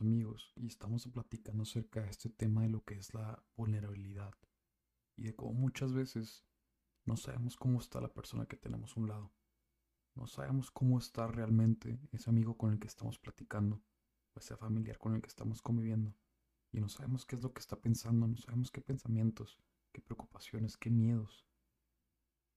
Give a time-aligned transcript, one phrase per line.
[0.00, 4.32] amigos y estamos platicando acerca de este tema de lo que es la vulnerabilidad
[5.16, 6.44] y de cómo muchas veces
[7.04, 9.32] no sabemos cómo está la persona que tenemos a un lado.
[10.14, 13.82] No sabemos cómo está realmente ese amigo con el que estamos platicando
[14.34, 16.14] o ese familiar con el que estamos conviviendo.
[16.70, 19.58] Y no sabemos qué es lo que está pensando, no sabemos qué pensamientos,
[19.92, 21.46] qué preocupaciones, qué miedos,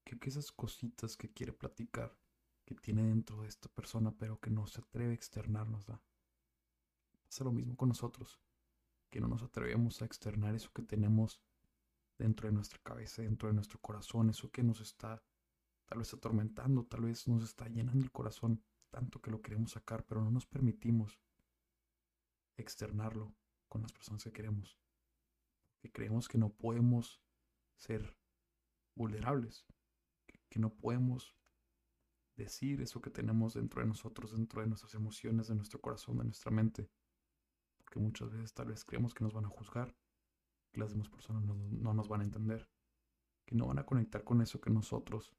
[0.05, 2.17] qué, qué esas cositas que quiere platicar,
[2.65, 5.85] que tiene dentro de esta persona, pero que no se atreve a externarnos.
[5.85, 6.01] ¿da?
[7.35, 8.39] Pasa lo mismo con nosotros,
[9.11, 11.43] que no nos atrevemos a externar eso que tenemos
[12.17, 15.21] dentro de nuestra cabeza, dentro de nuestro corazón, eso que nos está
[15.85, 20.05] tal vez atormentando, tal vez nos está llenando el corazón tanto que lo queremos sacar,
[20.05, 21.19] pero no nos permitimos
[22.55, 23.35] externarlo
[23.67, 24.79] con las personas que queremos.
[25.81, 27.21] Que creemos que no podemos
[27.75, 28.15] ser
[28.95, 29.65] vulnerables,
[30.49, 31.35] que, no podemos
[32.37, 36.23] decir eso que tenemos dentro de nosotros, dentro de nuestras emociones, de nuestro corazón, de
[36.23, 36.89] nuestra mente.
[37.85, 39.95] Porque muchas veces tal vez creemos que nos van a juzgar,
[40.73, 42.69] que las demás personas no nos van a entender,
[43.45, 45.33] que no van a conectar con eso que nosotros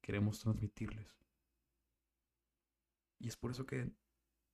[0.00, 1.16] queremos transmitirles.
[3.18, 3.92] Y es por eso que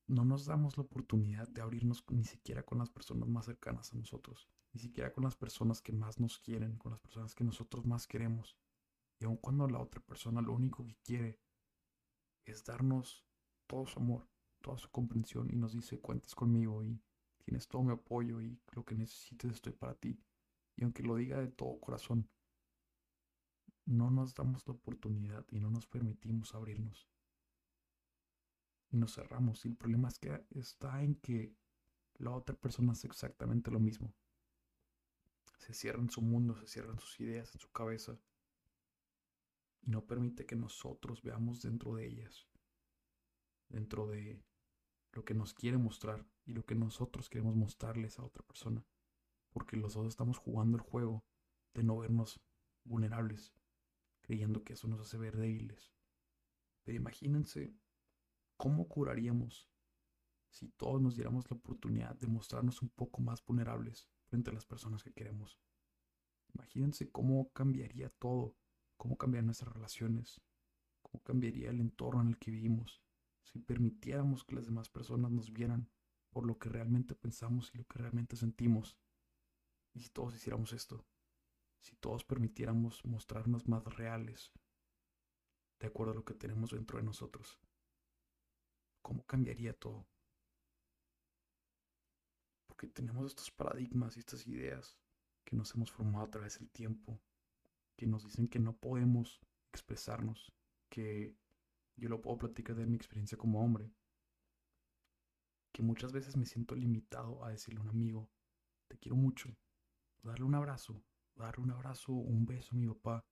[0.07, 3.97] no nos damos la oportunidad de abrirnos ni siquiera con las personas más cercanas a
[3.97, 7.85] nosotros, ni siquiera con las personas que más nos quieren, con las personas que nosotros
[7.85, 8.57] más queremos.
[9.19, 11.41] Y aun cuando la otra persona lo único que quiere
[12.45, 13.25] es darnos
[13.67, 14.29] todo su amor,
[14.61, 17.01] toda su comprensión y nos dice cuentas conmigo y
[17.45, 20.19] tienes todo mi apoyo y lo que necesites estoy para ti.
[20.77, 22.29] Y aunque lo diga de todo corazón,
[23.85, 27.09] no nos damos la oportunidad y no nos permitimos abrirnos.
[28.91, 29.65] Y nos cerramos.
[29.65, 31.55] Y el problema es que está en que
[32.19, 34.13] la otra persona hace exactamente lo mismo.
[35.59, 38.19] Se cierra en su mundo, se cierran sus ideas en su cabeza.
[39.83, 42.47] Y no permite que nosotros veamos dentro de ellas.
[43.69, 44.45] Dentro de
[45.13, 48.85] lo que nos quiere mostrar y lo que nosotros queremos mostrarles a otra persona.
[49.53, 51.25] Porque los dos estamos jugando el juego
[51.75, 52.41] de no vernos
[52.85, 53.53] vulnerables,
[54.23, 55.93] creyendo que eso nos hace ver débiles.
[56.85, 57.75] Pero imagínense
[58.57, 59.69] cómo curaríamos
[60.51, 64.67] si todos nos diéramos la oportunidad de mostrarnos un poco más vulnerables frente a las
[64.67, 65.59] personas que queremos.
[66.55, 68.57] Imagínense cómo cambiaría todo,
[68.97, 70.41] cómo cambiarían nuestras relaciones,
[71.03, 73.03] cómo cambiaría el entorno en el que vivimos
[73.43, 75.91] si permitiéramos que las demás personas nos vieran
[76.31, 78.97] por lo que realmente pensamos y lo que realmente sentimos.
[79.93, 81.05] Y si todos hiciéramos esto,
[81.81, 84.53] si todos permitiéramos mostrarnos más reales
[85.81, 87.59] de acuerdo a lo que tenemos dentro de nosotros.
[89.03, 90.07] ¿Cómo cambiaría todo?
[92.67, 94.97] Porque tenemos estos paradigmas y estas ideas
[95.45, 97.21] que nos hemos formado a través del tiempo,
[97.97, 99.41] que nos dicen que no podemos
[99.73, 100.53] expresarnos,
[100.89, 101.37] que
[101.97, 103.93] yo lo puedo platicar de mi experiencia como hombre,
[105.73, 108.31] que muchas veces me siento limitado a decirle a un amigo,
[108.89, 109.57] te quiero mucho,
[110.23, 111.03] darle un abrazo,
[111.35, 113.25] darle un abrazo, un beso a mi papá,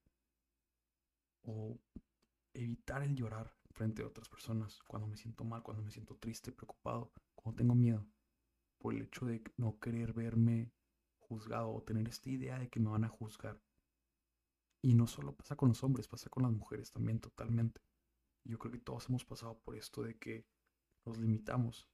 [1.42, 1.78] o
[2.54, 6.52] evitar el llorar frente a otras personas cuando me siento mal, cuando me siento triste,
[6.52, 8.06] preocupado, cuando tengo miedo,
[8.78, 10.72] por el hecho de no querer verme
[11.18, 13.62] juzgado o tener esta idea de que me van a juzgar.
[14.82, 17.82] Y no solo pasa con los hombres, pasa con las mujeres también totalmente.
[18.44, 20.46] Yo creo que todos hemos pasado por esto de que
[21.04, 21.88] nos limitamos.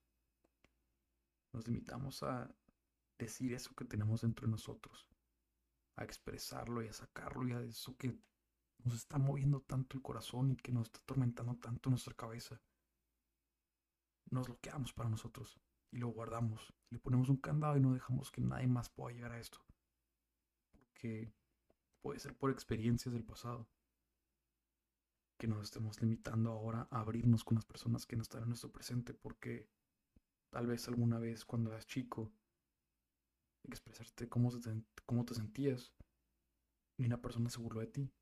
[1.52, 2.54] Nos limitamos a
[3.18, 5.08] decir eso que tenemos dentro de nosotros
[5.96, 8.18] a expresarlo y a sacarlo y a eso que
[8.84, 12.60] nos está moviendo tanto el corazón y que nos está atormentando tanto nuestra cabeza.
[14.30, 15.58] Nos lo quedamos para nosotros
[15.90, 16.72] y lo guardamos.
[16.90, 19.58] Le ponemos un candado y no dejamos que nadie más pueda llegar a esto.
[20.72, 21.32] Porque
[22.02, 23.66] puede ser por experiencias del pasado.
[25.38, 28.72] Que nos estemos limitando ahora a abrirnos con las personas que no están en nuestro
[28.72, 29.14] presente.
[29.14, 29.68] Porque
[30.50, 32.32] tal vez alguna vez cuando eras chico
[33.64, 35.92] expresarte cómo, te, cómo te sentías
[36.96, 38.12] y una persona se burló de ti.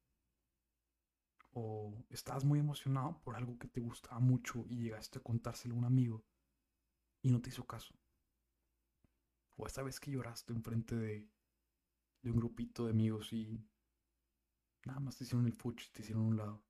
[1.53, 5.79] O estabas muy emocionado por algo que te gustaba mucho y llegaste a contárselo a
[5.79, 6.25] un amigo
[7.23, 7.95] y no te hizo caso.
[9.57, 11.31] O esta vez que lloraste enfrente de,
[12.23, 13.65] de un grupito de amigos y
[14.85, 16.65] nada más te hicieron el fuch y te hicieron un lado.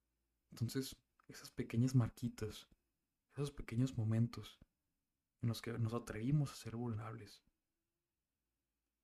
[0.54, 0.96] Entonces,
[1.26, 2.68] esas pequeñas marquitas,
[3.32, 4.60] esos pequeños momentos
[5.42, 7.42] en los que nos atrevimos a ser vulnerables,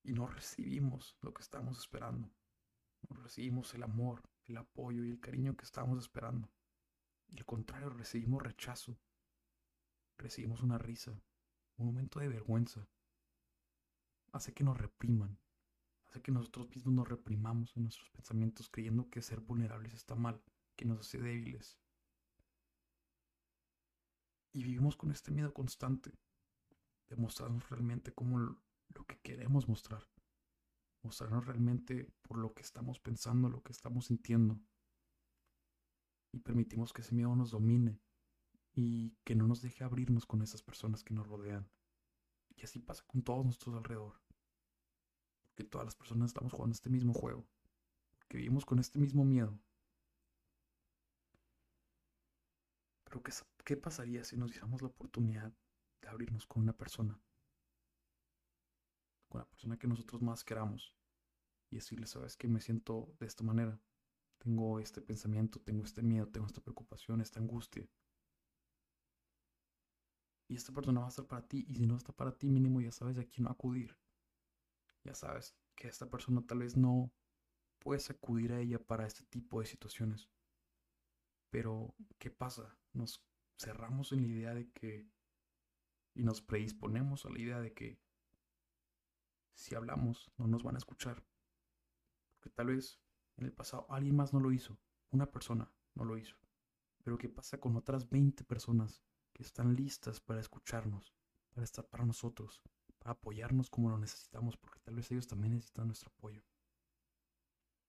[0.05, 2.31] y no recibimos lo que estamos esperando.
[3.09, 6.49] No recibimos el amor, el apoyo y el cariño que estamos esperando.
[7.27, 8.97] Y al contrario, recibimos rechazo.
[10.19, 11.21] Recibimos una risa,
[11.79, 12.89] un momento de vergüenza.
[14.31, 15.37] Hace que nos repriman.
[16.07, 20.41] Hace que nosotros mismos nos reprimamos en nuestros pensamientos creyendo que ser vulnerables está mal,
[20.81, 21.79] que nos hace débiles.
[24.55, 26.11] Y vivimos con este miedo constante
[27.11, 30.09] de mostrarnos realmente como lo que queremos mostrar.
[31.03, 34.59] Mostrarnos realmente por lo que estamos pensando, lo que estamos sintiendo.
[36.33, 38.01] Y permitimos que ese miedo nos domine
[38.73, 41.71] y que no nos deje abrirnos con esas personas que nos rodean.
[42.57, 44.19] Y así pasa con todos nuestros alrededor.
[45.43, 47.47] Porque todas las personas estamos jugando este mismo juego.
[48.29, 49.61] Que vivimos con este mismo miedo.
[53.11, 53.33] Pero ¿qué,
[53.65, 55.53] ¿qué pasaría si nos diéramos la oportunidad
[56.01, 57.21] de abrirnos con una persona?
[59.29, 60.95] Con la persona que nosotros más queramos.
[61.71, 63.81] Y decirle, sabes que me siento de esta manera.
[64.39, 67.89] Tengo este pensamiento, tengo este miedo, tengo esta preocupación, esta angustia.
[70.49, 71.67] Y esta persona va a estar para ti.
[71.69, 73.97] Y si no está para ti, mínimo ya sabes a quién acudir.
[75.03, 77.13] Ya sabes que esta persona tal vez no
[77.81, 80.29] puedes acudir a ella para este tipo de situaciones.
[81.51, 82.80] Pero, ¿qué pasa?
[82.93, 83.25] Nos
[83.57, 85.09] cerramos en la idea de que,
[86.15, 88.01] y nos predisponemos a la idea de que
[89.55, 91.25] si hablamos no nos van a escuchar.
[92.31, 92.99] Porque tal vez
[93.37, 94.79] en el pasado alguien más no lo hizo,
[95.11, 96.37] una persona no lo hizo.
[97.03, 99.03] Pero ¿qué pasa con otras 20 personas
[99.33, 101.15] que están listas para escucharnos,
[101.51, 102.63] para estar para nosotros,
[102.99, 104.57] para apoyarnos como lo necesitamos?
[104.57, 106.43] Porque tal vez ellos también necesitan nuestro apoyo.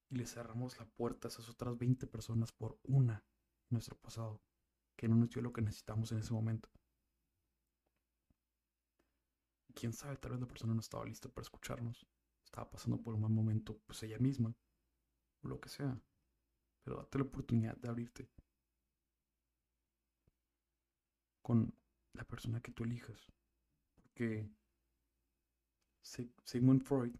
[0.09, 3.25] Y le cerramos la puerta a esas otras 20 personas por una
[3.69, 4.41] nuestro pasado,
[5.01, 6.69] que no nos dio lo que necesitamos en ese momento.
[9.73, 12.05] Quién sabe, tal vez la persona no estaba lista para escucharnos,
[12.45, 14.55] estaba pasando por un mal momento, pues ella misma,
[15.41, 15.99] o lo que sea.
[16.83, 18.29] Pero date la oportunidad de abrirte
[21.41, 21.73] con
[22.13, 23.25] la persona que tú elijas.
[23.95, 24.47] Porque
[26.43, 27.15] Sigmund Freud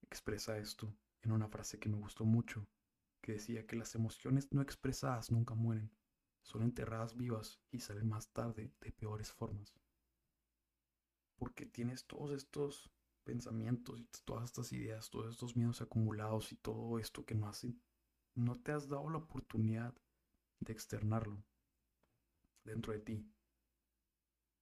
[0.00, 2.66] expresa esto en una frase que me gustó mucho
[3.20, 5.90] que decía que las emociones no expresadas nunca mueren,
[6.48, 9.74] son enterradas vivas y salen más tarde de peores formas.
[11.36, 12.90] Porque tienes todos estos
[13.22, 17.82] pensamientos y todas estas ideas, todos estos miedos acumulados y todo esto que no hacen,
[18.34, 19.94] no te has dado la oportunidad
[20.60, 21.44] de externarlo
[22.64, 23.30] dentro de ti.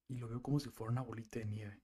[0.08, 1.82] Y lo veo como si fuera una bolita de nieve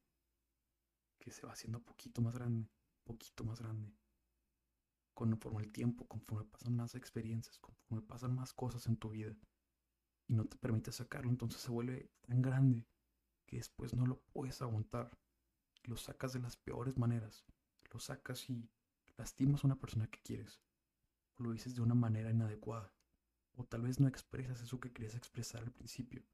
[1.20, 2.68] que se va haciendo poquito más grande,
[3.04, 3.94] poquito más grande
[5.14, 9.36] conforme el tiempo, conforme pasan más experiencias, conforme pasan más cosas en tu vida
[10.28, 12.86] y no te permite sacarlo, entonces se vuelve tan grande
[13.46, 15.18] que después no lo puedes aguantar.
[15.84, 17.44] Lo sacas de las peores maneras.
[17.92, 18.70] Lo sacas y
[19.16, 20.60] lastimas a una persona que quieres.
[21.36, 22.94] O lo dices de una manera inadecuada.
[23.54, 26.24] O tal vez no expresas eso que querías expresar al principio.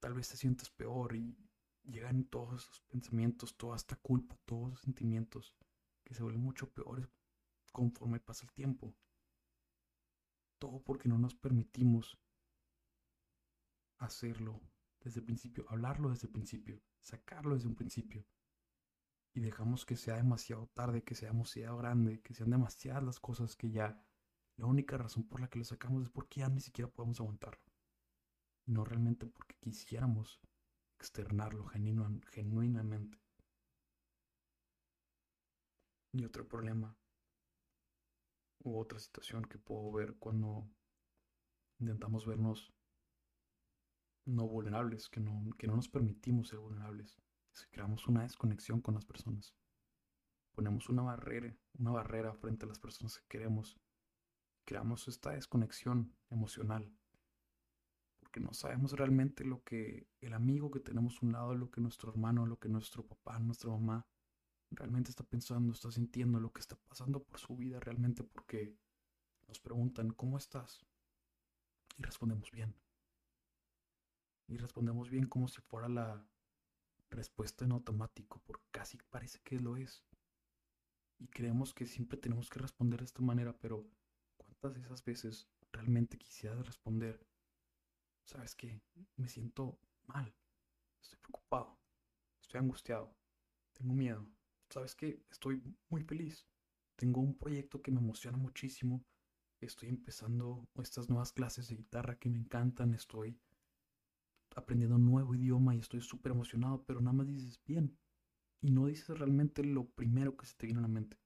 [0.00, 1.36] Tal vez te sientes peor y
[1.84, 5.54] llegan todos esos pensamientos, toda esta culpa, todos esos sentimientos
[6.04, 7.06] que se vuelven mucho peores
[7.72, 8.94] conforme pasa el tiempo.
[10.58, 12.18] Todo porque no nos permitimos
[14.00, 14.60] hacerlo
[15.00, 18.26] desde el principio, hablarlo desde el principio, sacarlo desde un principio.
[19.32, 23.54] Y dejamos que sea demasiado tarde, que sea demasiado grande, que sean demasiadas las cosas
[23.54, 24.04] que ya
[24.56, 27.62] la única razón por la que lo sacamos es porque ya ni siquiera podemos aguantarlo.
[28.66, 30.40] No realmente porque quisiéramos
[30.98, 33.18] externarlo genuinamente.
[36.12, 36.96] Y otro problema
[38.58, 40.68] u otra situación que puedo ver cuando
[41.78, 42.74] intentamos vernos
[44.24, 47.20] no vulnerables, que no, que no nos permitimos ser vulnerables.
[47.52, 49.54] Es que creamos una desconexión con las personas.
[50.52, 53.78] Ponemos una barrera, una barrera frente a las personas que queremos.
[54.64, 56.92] Creamos esta desconexión emocional.
[58.20, 61.80] Porque no sabemos realmente lo que el amigo que tenemos a un lado, lo que
[61.80, 64.06] nuestro hermano, lo que nuestro papá, nuestra mamá
[64.70, 68.76] realmente está pensando, está sintiendo lo que está pasando por su vida realmente porque
[69.48, 70.86] nos preguntan, ¿cómo estás?
[71.98, 72.74] Y respondemos bien.
[74.50, 76.26] Y respondemos bien como si fuera la
[77.08, 80.04] respuesta en automático, porque casi parece que lo es.
[81.18, 83.86] Y creemos que siempre tenemos que responder de esta manera, pero
[84.36, 87.24] ¿cuántas de esas veces realmente quisieras responder?
[88.24, 88.82] ¿Sabes qué?
[89.16, 90.34] Me siento mal,
[91.00, 91.78] estoy preocupado,
[92.40, 93.14] estoy angustiado,
[93.72, 94.26] tengo miedo,
[94.68, 96.44] sabes que estoy muy feliz.
[96.96, 99.04] Tengo un proyecto que me emociona muchísimo.
[99.60, 102.94] Estoy empezando estas nuevas clases de guitarra que me encantan.
[102.94, 103.38] Estoy
[104.54, 107.98] aprendiendo un nuevo idioma y estoy súper emocionado, pero nada más dices bien.
[108.60, 111.18] Y no dices realmente lo primero que se te viene a la mente.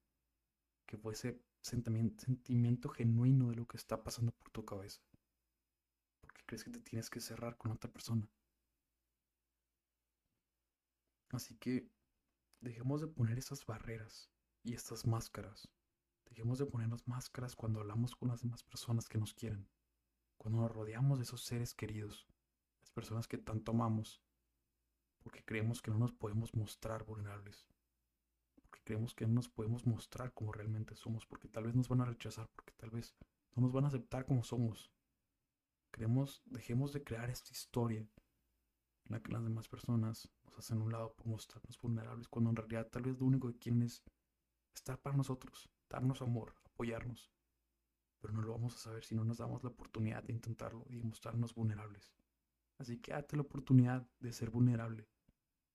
[0.87, 5.01] Que fue ese sentimiento, sentimiento genuino de lo que está pasando por tu cabeza.
[6.21, 8.29] Porque crees que te tienes que cerrar con otra persona.
[11.31, 11.91] Así que
[12.65, 14.31] Dejemos de poner esas barreras
[14.63, 15.69] y estas máscaras.
[16.31, 19.69] Dejemos de ponernos máscaras cuando hablamos con las demás personas que nos quieren.
[20.39, 22.27] Cuando nos rodeamos de esos seres queridos,
[22.95, 24.23] personas que tanto amamos.
[25.23, 27.67] porque creemos que no nos podemos mostrar vulnerables,
[28.57, 32.03] porque creemos que no nos podemos mostrar como realmente somos, porque tal vez nos van
[32.03, 33.17] a rechazar, porque tal vez
[33.55, 34.93] no nos van a aceptar como somos.
[35.91, 40.93] Creemos, dejemos de crear esta historia en la que las demás personas nos hacen un
[40.93, 44.03] lado por mostrarnos vulnerables, cuando en realidad tal vez lo único que quieren es
[44.75, 47.31] estar para nosotros, darnos amor, apoyarnos.
[48.21, 51.03] Pero no lo vamos a saber si no nos damos la oportunidad de intentarlo y
[51.03, 52.13] mostrarnos vulnerables.
[52.79, 55.09] Así que date la oportunidad de ser vulnerable.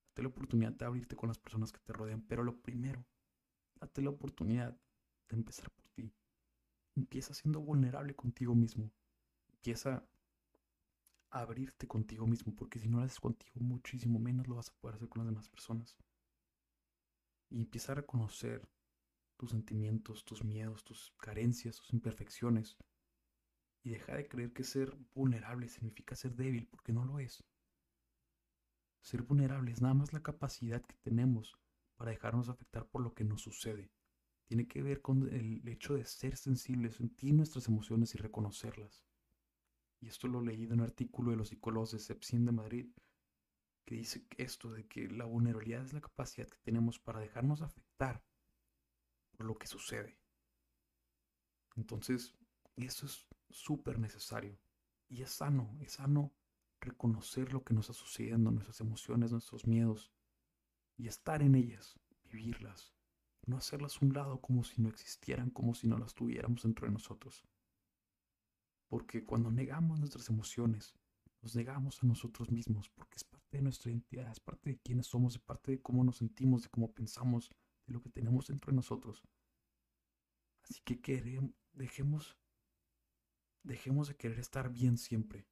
[0.10, 2.22] Date la oportunidad de abrirte con las personas que te rodean.
[2.22, 3.06] Pero lo primero,
[3.80, 4.78] date la oportunidad
[5.30, 6.14] de empezar por ti.
[6.96, 8.92] Empieza siendo vulnerable contigo mismo.
[9.50, 10.06] Empieza
[11.32, 14.74] a abrirte contigo mismo, porque si no lo haces contigo, muchísimo menos lo vas a
[14.82, 15.96] poder hacer con las demás personas.
[17.50, 18.68] Y empieza a reconocer
[19.38, 22.78] tus sentimientos, tus miedos, tus carencias, tus imperfecciones.
[23.84, 27.44] Y deja de creer que ser vulnerable significa ser débil, porque no lo es.
[29.02, 31.58] Ser vulnerable es nada más la capacidad que tenemos
[31.96, 33.92] para dejarnos afectar por lo que nos sucede.
[34.46, 39.06] Tiene que ver con el hecho de ser sensibles, sentir nuestras emociones y reconocerlas.
[40.02, 42.90] Y esto lo leí de un artículo de los psicólogos de Sepsin de Madrid,
[43.86, 48.24] que dice esto de que la vulnerabilidad es la capacidad que tenemos para dejarnos afectar
[49.32, 50.20] por lo que sucede.
[51.76, 52.36] Entonces,
[52.76, 54.60] eso es súper necesario.
[55.08, 56.34] Y es sano, es sano
[56.80, 60.12] reconocer lo que nos está sucediendo, nuestras emociones, nuestros miedos,
[60.98, 62.94] y estar en ellas, vivirlas,
[63.46, 66.94] no hacerlas un lado como si no existieran, como si no las tuviéramos dentro de
[66.94, 67.44] nosotros.
[68.88, 70.94] Porque cuando negamos nuestras emociones,
[71.42, 75.08] nos negamos a nosotros mismos, porque es parte de nuestra identidad, es parte de quiénes
[75.08, 77.50] somos, es parte de cómo nos sentimos, de cómo pensamos,
[77.88, 79.24] de lo que tenemos dentro de nosotros.
[80.64, 82.38] Así que queremos, dejemos
[83.64, 85.48] Dejemos de querer estar bien siempre,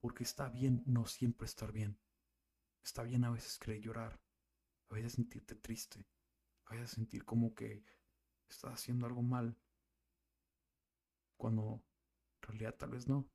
[0.00, 1.98] porque está bien no siempre estar bien.
[2.82, 4.20] Está bien a veces querer llorar,
[4.90, 6.06] a veces sentirte triste,
[6.66, 7.84] a veces sentir como que
[8.48, 9.56] estás haciendo algo mal,
[11.36, 11.82] cuando
[12.42, 13.28] en realidad tal vez no.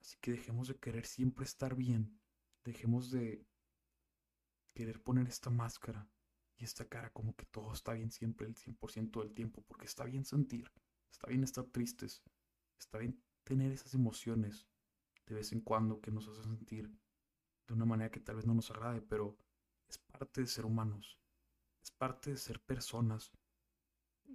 [0.00, 2.20] Así que dejemos de querer siempre estar bien,
[2.64, 3.46] dejemos de
[4.74, 6.08] querer poner esta máscara
[6.56, 10.04] y esta cara como que todo está bien siempre el 100% del tiempo, porque está
[10.04, 10.70] bien sentir,
[11.10, 12.22] está bien estar tristes,
[12.78, 14.66] Está bien tener esas emociones
[15.26, 16.90] de vez en cuando que nos hacen sentir
[17.66, 19.36] de una manera que tal vez no nos agrade, pero
[19.88, 21.18] es parte de ser humanos,
[21.82, 23.32] es parte de ser personas,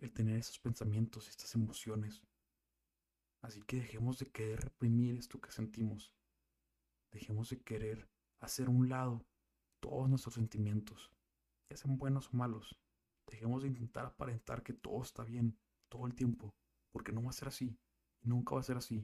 [0.01, 2.21] el tener esos pensamientos, estas emociones.
[3.41, 6.13] Así que dejemos de querer reprimir esto que sentimos,
[7.11, 9.25] dejemos de querer hacer un lado
[9.79, 11.11] todos nuestros sentimientos,
[11.69, 12.77] ya sean buenos o malos.
[13.27, 15.57] Dejemos de intentar aparentar que todo está bien
[15.89, 16.53] todo el tiempo,
[16.91, 17.77] porque no va a ser así.
[18.23, 18.99] Nunca va a ser así.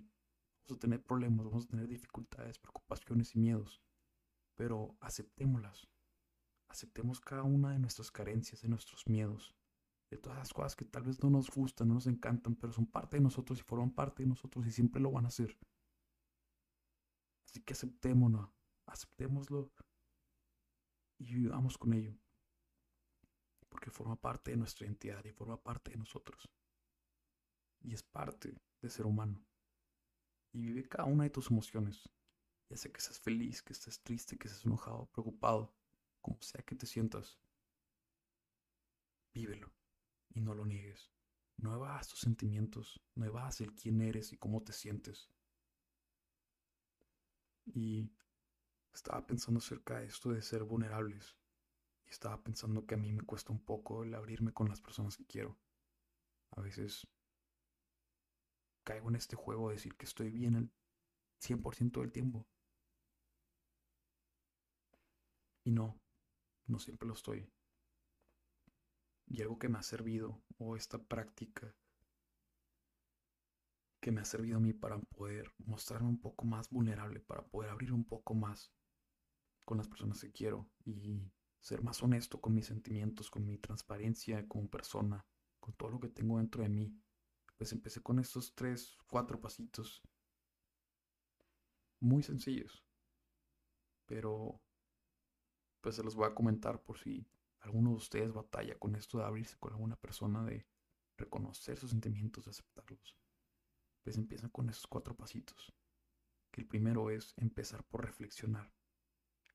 [0.68, 3.82] Vamos a tener problemas, vamos a tener dificultades, preocupaciones y miedos.
[4.56, 5.88] Pero aceptémoslas.
[6.70, 9.56] Aceptemos cada una de nuestras carencias, de nuestros miedos,
[10.10, 12.86] de todas las cosas que tal vez no nos gustan, no nos encantan, pero son
[12.86, 15.58] parte de nosotros y forman parte de nosotros y siempre lo van a hacer.
[17.46, 18.50] Así que aceptémonos,
[18.86, 19.72] aceptémoslo
[21.20, 22.16] y vivamos con ello.
[23.70, 26.50] Porque forma parte de nuestra identidad y forma parte de nosotros.
[27.82, 29.46] Y es parte de ser humano.
[30.54, 32.10] Y vive cada una de tus emociones.
[32.70, 35.74] Ya sea que seas feliz, que estés triste, que estés enojado, preocupado,
[36.22, 37.40] como sea que te sientas.
[39.34, 39.72] Vívelo
[40.34, 41.12] y no lo niegues.
[41.58, 45.30] No evas tus sentimientos, no evas el quién eres y cómo te sientes.
[47.66, 48.12] Y
[48.94, 51.36] estaba pensando acerca de esto de ser vulnerables.
[52.06, 55.18] Y estaba pensando que a mí me cuesta un poco el abrirme con las personas
[55.18, 55.58] que quiero.
[56.52, 57.08] A veces
[58.88, 60.72] caigo en este juego de decir que estoy bien el
[61.42, 62.48] 100% del tiempo.
[65.66, 66.00] Y no,
[66.68, 67.52] no siempre lo estoy.
[69.28, 71.76] Y algo que me ha servido, o esta práctica
[74.00, 77.72] que me ha servido a mí para poder mostrarme un poco más vulnerable, para poder
[77.72, 78.72] abrir un poco más
[79.66, 81.30] con las personas que quiero y
[81.60, 85.26] ser más honesto con mis sentimientos, con mi transparencia como persona,
[85.60, 86.98] con todo lo que tengo dentro de mí
[87.58, 90.02] pues empecé con estos tres, cuatro pasitos.
[92.00, 92.86] Muy sencillos.
[94.06, 94.62] Pero
[95.82, 97.28] pues se los voy a comentar por si
[97.62, 100.68] alguno de ustedes batalla con esto de abrirse con alguna persona, de
[101.18, 103.18] reconocer sus sentimientos, de aceptarlos.
[104.04, 105.74] Pues empiezan con esos cuatro pasitos.
[106.52, 108.72] Que el primero es empezar por reflexionar.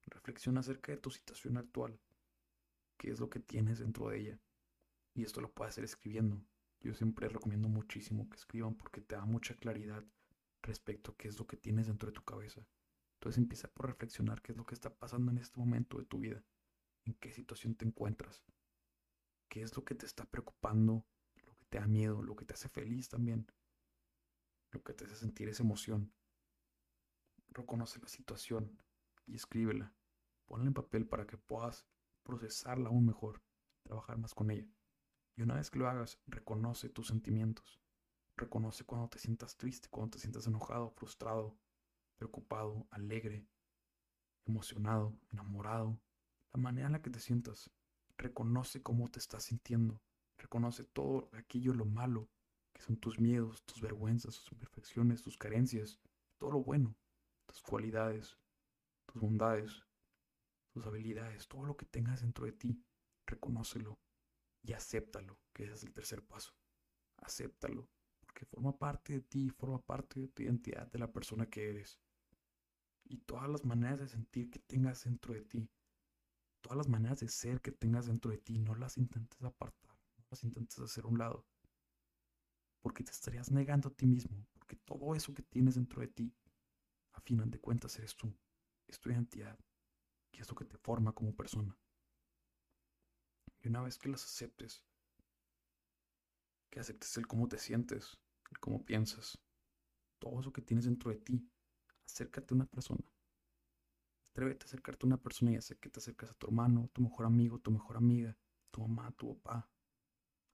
[0.06, 1.98] Reflexiona acerca de tu situación actual.
[2.98, 4.40] ¿Qué es lo que tienes dentro de ella?
[5.14, 6.44] Y esto lo puedes hacer escribiendo.
[6.82, 10.04] Yo siempre recomiendo muchísimo que escriban porque te da mucha claridad
[10.62, 12.66] respecto a qué es lo que tienes dentro de tu cabeza.
[13.14, 16.18] Entonces empieza por reflexionar qué es lo que está pasando en este momento de tu
[16.18, 16.44] vida,
[17.04, 18.44] en qué situación te encuentras,
[19.48, 21.06] qué es lo que te está preocupando,
[21.44, 23.46] lo que te da miedo, lo que te hace feliz también,
[24.72, 26.12] lo que te hace sentir esa emoción.
[27.50, 28.76] Reconoce la situación
[29.26, 29.94] y escríbela.
[30.46, 31.86] Ponla en papel para que puedas
[32.24, 33.40] procesarla aún mejor,
[33.84, 34.66] trabajar más con ella.
[35.36, 37.80] Y una vez que lo hagas, reconoce tus sentimientos.
[38.36, 41.56] Reconoce cuando te sientas triste, cuando te sientas enojado, frustrado,
[42.16, 43.46] preocupado, alegre,
[44.46, 45.98] emocionado, enamorado,
[46.52, 47.70] la manera en la que te sientas.
[48.16, 50.00] Reconoce cómo te estás sintiendo.
[50.36, 52.28] Reconoce todo aquello lo malo,
[52.72, 56.00] que son tus miedos, tus vergüenzas, tus imperfecciones, tus carencias,
[56.38, 56.94] todo lo bueno,
[57.46, 58.36] tus cualidades,
[59.06, 59.84] tus bondades,
[60.72, 62.82] tus habilidades, todo lo que tengas dentro de ti.
[63.26, 63.98] Reconócelo
[64.62, 66.52] y acéptalo, que ese es el tercer paso.
[67.18, 67.88] Acéptalo,
[68.20, 72.00] porque forma parte de ti, forma parte de tu identidad, de la persona que eres
[73.04, 75.70] y todas las maneras de sentir que tengas dentro de ti,
[76.62, 80.24] todas las maneras de ser que tengas dentro de ti, no las intentes apartar, no
[80.30, 81.44] las intentes hacer a un lado,
[82.80, 86.34] porque te estarías negando a ti mismo, porque todo eso que tienes dentro de ti,
[87.12, 88.34] a final de cuentas eres tú,
[88.86, 89.58] es tu identidad,
[90.30, 91.76] que es lo que te forma como persona.
[93.62, 94.82] Y una vez que las aceptes,
[96.70, 98.18] que aceptes el cómo te sientes,
[98.50, 99.38] el cómo piensas,
[100.18, 101.48] todo eso que tienes dentro de ti,
[102.04, 103.04] acércate a una persona.
[104.30, 107.02] Atrévete a acercarte a una persona y hacer que te acerques a tu hermano, tu
[107.02, 108.36] mejor amigo, tu mejor amiga,
[108.70, 109.70] tu mamá, tu papá,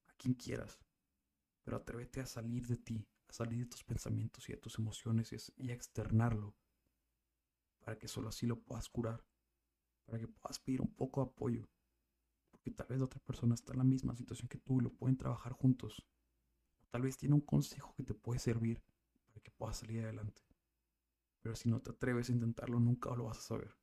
[0.07, 0.79] a quien quieras.
[1.63, 5.33] Pero atrévete a salir de ti, a salir de tus pensamientos y de tus emociones
[5.57, 6.57] y a externarlo
[7.81, 9.25] para que solo así lo puedas curar,
[10.05, 11.69] para que puedas pedir un poco de apoyo,
[12.71, 15.53] tal vez otra persona está en la misma situación que tú y lo pueden trabajar
[15.53, 16.07] juntos,
[16.91, 18.83] tal vez tiene un consejo que te puede servir
[19.29, 20.43] para que puedas salir adelante.
[21.41, 23.77] Pero si no te atreves a intentarlo, nunca lo vas a saber.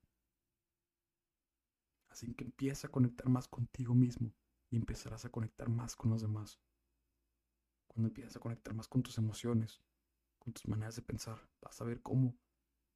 [2.10, 4.34] Así que empieza a conectar más contigo mismo
[4.70, 6.60] y empezarás a conectar más con los demás.
[7.88, 9.82] Cuando empiezas a conectar más con tus emociones,
[10.40, 12.38] con tus maneras de pensar, vas a ver cómo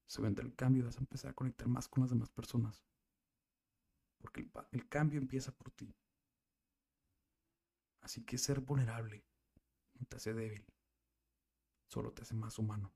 [0.06, 2.84] se vendrá el cambio y vas a empezar a conectar más con las demás personas.
[4.19, 5.95] Porque el, cambio empieza por ti.
[8.01, 9.23] Así que ser vulnerable
[9.99, 10.65] no te hace débil,
[11.89, 12.93] solo te hace más humano.